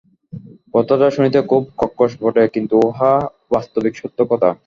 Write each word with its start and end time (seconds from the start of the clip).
কথাটা 0.73 1.07
শুনিতে 1.09 1.39
খুব 1.41 1.63
কর্কশ 1.79 2.11
বটে, 2.21 2.43
কিন্তু 2.55 2.75
উহা 2.87 3.13
বাস্তবিক 3.51 3.93
সত্য 4.01 4.19
কথা। 4.31 4.49